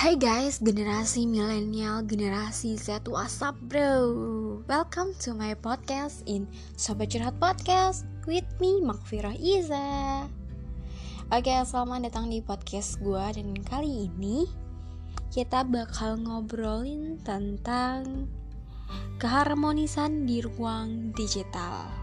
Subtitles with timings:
[0.00, 4.64] Hai guys, generasi milenial, generasi Z, what's up bro?
[4.64, 6.48] Welcome to my podcast in
[6.80, 10.24] Sobat Curhat Podcast with me, Makfirah Iza
[11.30, 14.48] Oke, selamat datang di podcast gue dan kali ini
[15.30, 18.26] kita bakal ngobrolin tentang
[19.20, 21.99] keharmonisan di ruang digital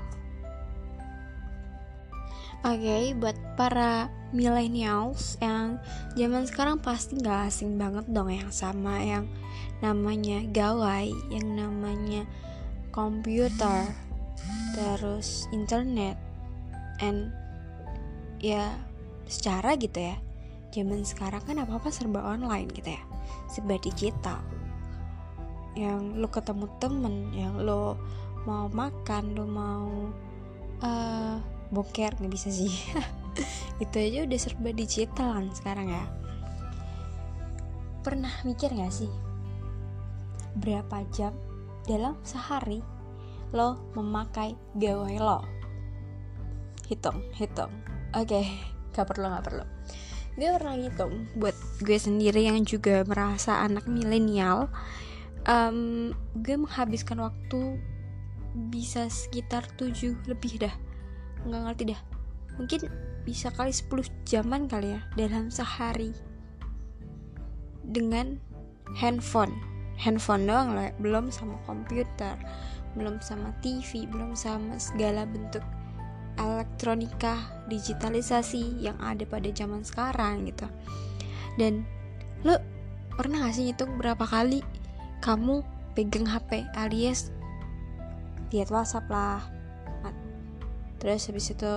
[2.65, 5.79] okay, buat para millennials yang
[6.18, 9.25] zaman sekarang pasti gak asing banget dong yang sama yang
[9.79, 12.25] namanya gawai, yang namanya
[12.89, 13.85] komputer,
[14.73, 16.18] terus internet,
[16.97, 17.29] and
[18.41, 18.74] ya
[19.29, 20.18] secara gitu ya.
[20.74, 23.04] Zaman sekarang kan apa-apa serba online gitu ya,
[23.54, 24.41] serba digital.
[25.77, 28.01] Yang lo ketemu temen, yang lo
[28.49, 29.87] mau makan, lo mau
[30.82, 31.36] uh,
[31.71, 32.73] boker nggak bisa sih.
[33.83, 36.05] Itu aja udah serba digital kan sekarang ya.
[38.01, 39.11] Pernah mikir gak sih
[40.57, 41.35] berapa jam
[41.85, 42.81] dalam sehari
[43.53, 45.43] lo memakai gawai lo?
[46.87, 47.69] Hitung hitung.
[48.15, 48.45] Oke okay,
[48.95, 49.65] gak perlu gak perlu.
[50.37, 54.69] Gue pernah hitung buat gue sendiri yang juga merasa anak milenial
[55.47, 57.79] um, gue menghabiskan waktu
[58.69, 60.73] bisa sekitar 7 lebih dah
[61.45, 62.02] nggak ngerti dah.
[62.57, 62.80] Mungkin
[63.27, 66.16] bisa kali 10 jaman kali ya dalam sehari.
[67.85, 68.41] Dengan
[68.97, 69.53] handphone.
[69.97, 72.38] Handphone doang lah belum sama komputer
[72.97, 75.61] belum sama TV belum sama segala bentuk
[76.38, 77.38] elektronika
[77.69, 80.65] digitalisasi yang ada pada zaman sekarang gitu.
[81.58, 81.85] Dan
[82.45, 82.58] lo
[83.17, 84.61] pernah gak sih ngitung berapa kali
[85.25, 85.65] kamu
[85.97, 87.33] pegang HP alias
[88.53, 89.41] lihat WhatsApp lah
[90.97, 91.71] terus habis itu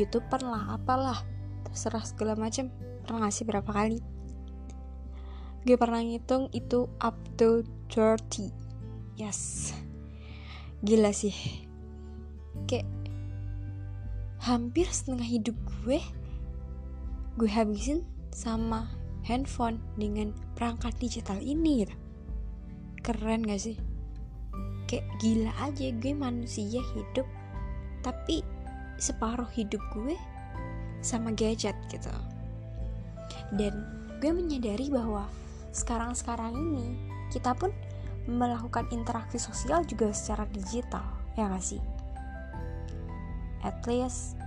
[0.00, 1.22] youtuber lah apalah
[1.68, 2.70] terserah segala macam
[3.04, 3.98] pernah ngasih berapa kali?
[5.64, 8.52] Gue pernah ngitung itu up to 30
[9.16, 9.72] yes.
[10.84, 11.32] Gila sih.
[12.68, 12.88] Kayak
[14.44, 16.04] hampir setengah hidup gue
[17.34, 18.92] gue habisin sama
[19.24, 21.96] handphone dengan perangkat digital ini gitu.
[23.00, 23.76] Keren gak sih?
[24.84, 27.26] Kayak gila aja gue manusia hidup.
[28.04, 28.44] Tapi
[28.98, 30.16] separuh hidup gue
[31.04, 32.12] sama gadget gitu.
[33.54, 33.84] Dan
[34.18, 35.28] gue menyadari bahwa
[35.74, 36.96] sekarang-sekarang ini
[37.28, 37.74] kita pun
[38.24, 41.04] melakukan interaksi sosial juga secara digital
[41.36, 41.82] ya gak sih?
[43.64, 44.38] At least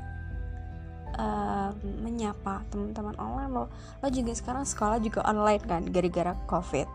[1.17, 3.51] uh, menyapa teman-teman online.
[3.51, 3.63] Lo
[4.01, 6.87] lo juga sekarang sekolah juga online kan gara-gara covid?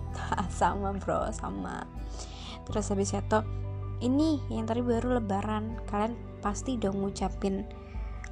[0.58, 1.86] Sama bro sama.
[2.66, 3.40] Terus habis itu
[4.02, 5.78] ini yang tadi baru lebaran.
[5.86, 7.62] Kalian pasti dong ngucapin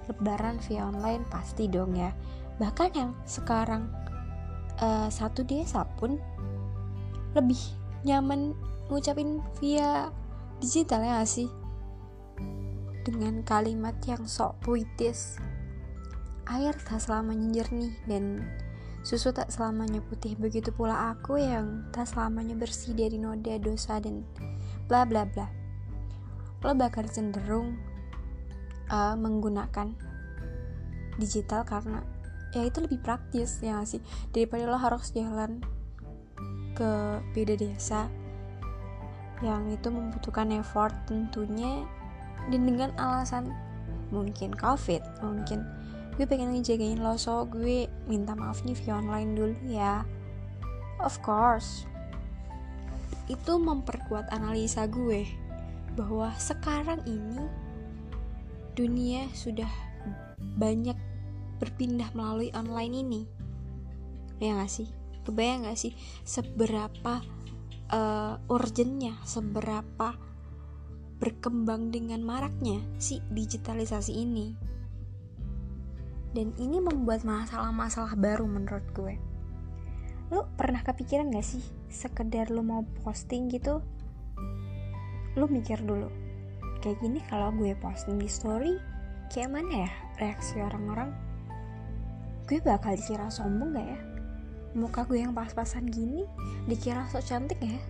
[0.08, 2.10] lebaran via online pasti dong ya.
[2.58, 3.92] Bahkan yang sekarang
[4.80, 6.18] uh, satu desa pun
[7.36, 7.60] lebih
[8.02, 8.56] nyaman
[8.88, 10.08] ngucapin via
[10.58, 11.46] digital ya sih?
[13.04, 15.38] Dengan kalimat yang sok puitis.
[16.48, 18.40] Air tak selamanya jernih dan
[19.04, 20.32] susu tak selamanya putih.
[20.40, 24.24] Begitu pula aku yang tak selamanya bersih dari noda dosa dan
[24.88, 25.48] bla bla bla.
[26.64, 27.76] Lo bakal cenderung
[28.88, 29.94] uh, menggunakan
[31.18, 32.00] digital karena
[32.56, 34.00] ya itu lebih praktis ya gak sih?
[34.32, 35.60] Daripada lo harus jalan
[36.72, 38.06] ke beda desa
[39.42, 41.86] yang itu membutuhkan effort tentunya
[42.50, 43.54] dan dengan alasan
[44.10, 45.62] mungkin covid mungkin
[46.18, 50.02] gue pengen ngejagain lo so gue minta maaf nih via online dulu ya.
[50.98, 51.86] Of course
[53.28, 55.28] itu memperkuat analisa gue
[55.94, 57.44] bahwa sekarang ini
[58.78, 59.66] dunia sudah
[60.38, 60.94] banyak
[61.58, 63.22] berpindah melalui online ini.
[64.38, 64.86] Ya gak sih?
[65.26, 67.18] Kebayang gak sih seberapa
[67.90, 70.14] uh, urgentnya seberapa
[71.18, 74.54] berkembang dengan maraknya si digitalisasi ini?
[76.30, 79.18] Dan ini membuat masalah-masalah baru menurut gue.
[80.30, 83.82] Lu pernah kepikiran gak sih sekedar lu mau posting gitu?
[85.34, 86.27] Lu mikir dulu
[86.78, 88.78] kayak gini kalau gue posting di story
[89.28, 89.90] kayak mana ya
[90.22, 91.10] reaksi orang-orang?
[92.48, 94.00] Gue bakal dikira sombong gak ya?
[94.72, 96.24] Muka gue yang pas-pasan gini
[96.64, 97.80] dikira sok cantik ya?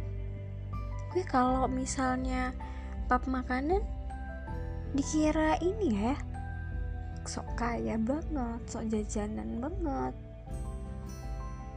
[1.15, 2.53] Gue kalau misalnya
[3.07, 3.81] pap makanan
[4.93, 6.15] dikira ini ya
[7.29, 10.15] sok kaya banget sok jajanan banget.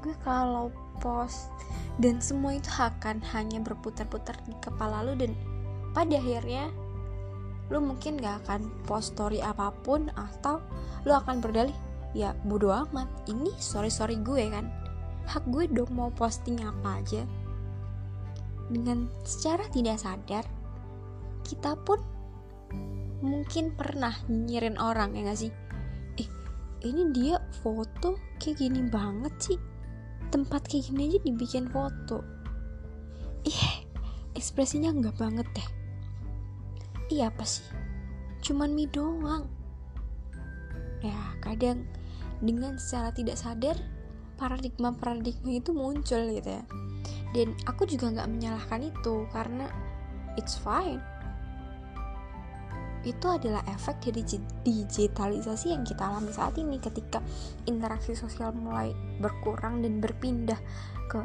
[0.01, 0.71] Gue kalau
[1.03, 1.51] post
[1.99, 5.35] dan semua itu akan hanya berputar-putar di kepala lu dan
[5.91, 6.71] pada akhirnya
[7.71, 10.59] lu mungkin gak akan post story apa pun atau
[11.07, 11.73] lu akan berdalih
[12.11, 13.07] ya bodo amat.
[13.31, 14.67] Ini sorry sorry gue kan.
[15.23, 17.23] Hak gue dong mau posting apa aja.
[18.67, 20.43] Dengan secara tidak sadar
[21.47, 22.03] kita pun
[23.23, 25.51] mungkin pernah nyirin orang ya gak sih?
[26.19, 26.27] Eh
[26.83, 29.59] ini dia foto kayak gini banget sih.
[30.27, 32.19] Tempat kayak gini aja dibikin foto.
[33.47, 33.87] Ih
[34.35, 35.80] ekspresinya enggak banget deh
[37.11, 37.67] iya apa sih?
[38.41, 39.45] Cuman mie doang.
[41.03, 41.85] Ya kadang
[42.41, 43.77] dengan secara tidak sadar
[44.41, 46.63] paradigma-paradigma itu muncul gitu ya.
[47.31, 49.69] Dan aku juga nggak menyalahkan itu karena
[50.35, 50.99] it's fine.
[53.01, 54.21] Itu adalah efek dari
[54.61, 57.17] digitalisasi yang kita alami saat ini ketika
[57.65, 60.57] interaksi sosial mulai berkurang dan berpindah
[61.09, 61.21] ke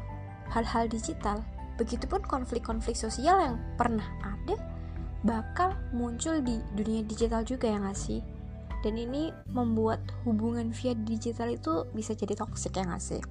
[0.53, 1.45] hal-hal digital.
[1.77, 4.57] Begitupun konflik-konflik sosial yang pernah ada
[5.25, 8.21] bakal muncul di dunia digital juga ya gak sih?
[8.85, 13.23] Dan ini membuat hubungan via digital itu bisa jadi toxic ya gak sih?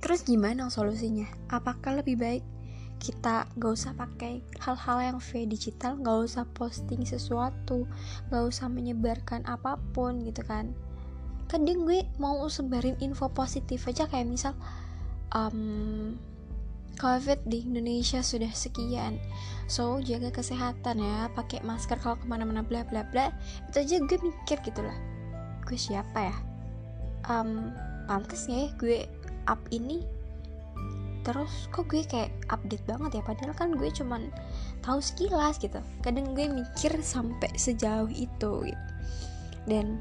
[0.00, 1.26] Terus gimana solusinya?
[1.50, 2.44] Apakah lebih baik
[2.96, 7.84] kita gak usah pakai hal-hal yang via digital gak usah posting sesuatu
[8.32, 10.72] gak usah menyebarkan apa pun gitu kan?
[11.46, 14.54] Kadang gue mau sebarin info positif aja kayak misal
[15.30, 16.16] um,
[16.96, 19.20] COVID di Indonesia sudah sekian.
[19.68, 21.28] So jaga kesehatan ya.
[21.36, 23.34] Pakai masker kalau ke mana-mana bla bla bla.
[23.68, 24.96] Itu aja gue mikir gitu lah.
[25.66, 26.36] Gue siapa ya?
[27.26, 27.74] Um,
[28.06, 29.04] pantas ya gue
[29.50, 30.06] up ini?
[31.26, 33.22] Terus kok gue kayak update banget ya?
[33.26, 34.30] Padahal kan gue cuman
[34.86, 35.82] tahu sekilas gitu.
[36.00, 38.82] Kadang gue mikir sampai sejauh itu gitu.
[39.66, 39.98] dan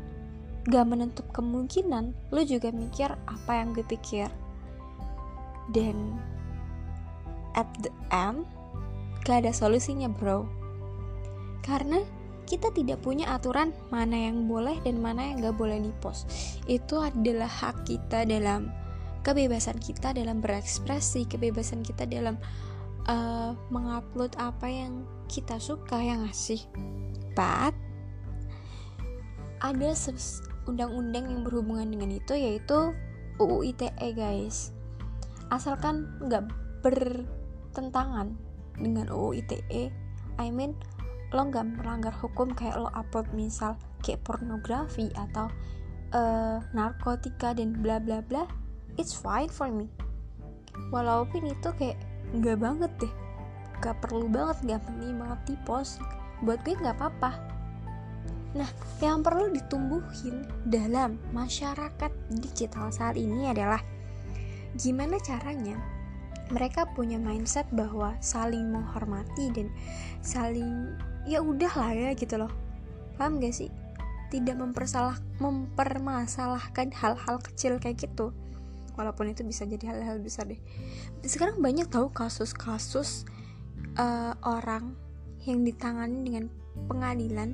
[0.69, 4.29] gak menutup kemungkinan lo juga mikir apa yang gue pikir.
[5.73, 6.21] Dan
[7.55, 8.43] at the end
[9.23, 10.45] gak ada solusinya bro
[11.65, 12.03] karena
[12.45, 16.29] kita tidak punya aturan mana yang boleh dan mana yang gak boleh dipost
[16.69, 18.69] itu adalah hak kita dalam
[19.25, 22.37] kebebasan kita dalam berekspresi, kebebasan kita dalam
[23.09, 26.61] uh, mengupload apa yang kita suka yang ngasih.
[27.33, 27.73] But
[29.65, 29.91] ada
[30.69, 32.93] undang-undang yang berhubungan dengan itu yaitu
[33.41, 34.69] UU ITE guys.
[35.49, 36.45] Asalkan nggak
[37.75, 38.31] bertentangan
[38.79, 39.91] dengan UU ITE,
[40.39, 40.71] I mean
[41.35, 45.51] lo nggak melanggar hukum kayak lo upload misal kayak pornografi atau
[46.15, 48.47] uh, narkotika dan bla bla bla
[48.95, 49.91] it's fine for me.
[50.87, 51.99] Walaupun itu kayak
[52.31, 53.13] nggak banget deh.
[53.83, 55.99] Gak perlu banget gak penting banget di post
[56.39, 57.35] buat gue nggak apa-apa.
[58.55, 58.71] Nah
[59.03, 63.83] yang perlu ditumbuhin dalam masyarakat digital saat ini adalah
[64.79, 65.75] gimana caranya
[66.53, 69.73] mereka punya mindset bahwa saling menghormati dan
[70.21, 70.93] saling
[71.25, 72.53] ya udah lah ya gitu loh.
[73.17, 73.73] Paham gak sih?
[74.29, 78.29] Tidak mempersalah mempermasalahkan hal-hal kecil kayak gitu.
[78.95, 80.59] Walaupun itu bisa jadi hal-hal besar deh.
[81.25, 83.25] Sekarang banyak tahu kasus-kasus
[83.97, 84.93] uh, orang
[85.49, 86.45] yang ditangani dengan
[86.87, 87.53] pengadilan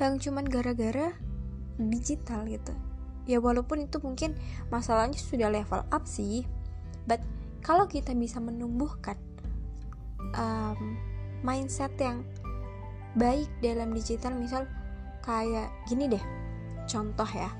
[0.00, 1.12] yang cuman gara-gara
[1.76, 2.72] digital gitu.
[3.28, 4.34] Ya walaupun itu mungkin
[4.72, 6.46] masalahnya sudah level up sih
[7.04, 7.20] but
[7.60, 9.16] kalau kita bisa menumbuhkan
[10.36, 10.96] um,
[11.44, 12.24] mindset yang
[13.16, 14.64] baik dalam digital misal
[15.24, 16.24] kayak gini deh
[16.88, 17.50] contoh ya.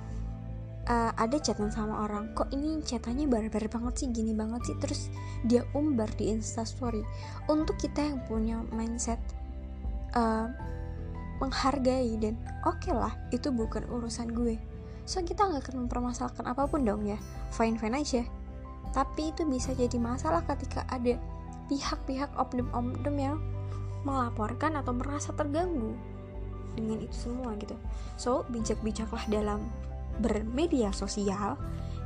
[0.91, 4.77] Uh, ada chatan sama orang kok ini chatannya barbar banget sih gini banget sih?
[4.81, 5.01] Terus
[5.47, 7.05] dia umbar di instastory
[7.47, 9.21] untuk kita yang punya mindset
[10.17, 10.49] uh,
[11.39, 14.57] menghargai dan oke okay lah itu bukan urusan gue.
[15.05, 17.21] So kita nggak akan mempermasalahkan apa pun dong ya.
[17.55, 18.25] Fine fine aja
[18.91, 21.15] tapi itu bisa jadi masalah ketika ada
[21.71, 23.39] pihak-pihak oknum-oknum yang
[24.03, 25.95] melaporkan atau merasa terganggu
[26.75, 27.77] dengan itu semua gitu.
[28.19, 29.71] So bijak-bijaklah dalam
[30.19, 31.55] bermedia sosial.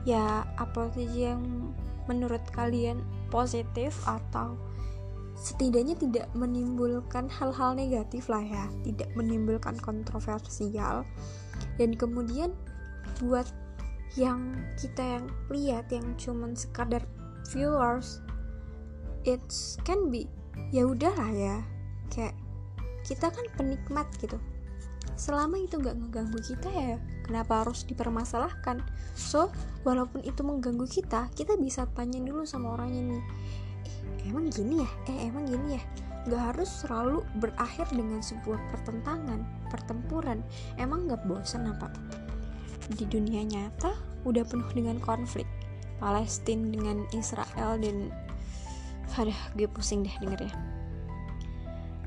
[0.05, 1.73] Ya upload aja yang
[2.05, 3.01] menurut kalian
[3.33, 4.61] positif atau
[5.35, 11.09] setidaknya tidak menimbulkan hal-hal negatif lah ya tidak menimbulkan kontroversial.
[11.81, 12.53] Dan kemudian
[13.25, 13.49] buat
[14.15, 17.03] yang kita yang lihat yang cuman sekadar
[17.51, 18.23] viewers
[19.27, 20.29] it's can be
[20.71, 21.57] ya udahlah ya.
[22.13, 22.37] Kayak
[23.03, 24.39] kita kan penikmat gitu.
[25.15, 28.85] Selama itu gak ngeganggu kita ya kenapa harus dipermasalahkan?
[29.19, 29.51] So
[29.83, 33.25] walaupun itu mengganggu kita kita bisa tanya dulu sama orangnya nih
[33.85, 34.91] eh, emang gini ya?
[35.11, 35.83] Eh emang gini ya?
[36.31, 40.41] Gak harus selalu berakhir dengan sebuah pertentangan pertempuran.
[40.81, 41.93] Emang gak bosan apa
[42.93, 43.93] di dunia nyata
[44.25, 45.49] udah penuh dengan konflik.
[46.03, 48.11] Palestina dengan Israel dan
[49.15, 50.55] ada gue pusing deh denger ya.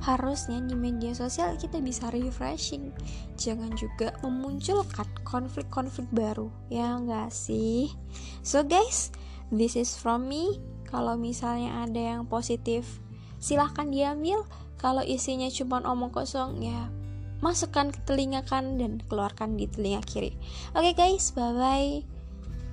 [0.03, 2.93] Harusnya di media sosial kita bisa refreshing.
[3.39, 6.51] Jangan juga memunculkan konflik-konflik baru.
[6.69, 7.95] Ya enggak sih?
[8.43, 9.09] So guys
[9.49, 10.59] this is from me.
[10.87, 12.99] Kalau misalnya ada yang positif
[13.39, 14.43] silahkan diambil.
[14.77, 16.93] Kalau isinya cuma omong kosong ya
[17.39, 20.33] masukkan ke telinga kanan dan keluarkan di telinga kiri.
[20.73, 22.01] Oke okay guys bye bye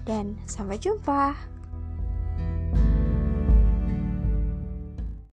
[0.04, 1.53] dan sampai jumpa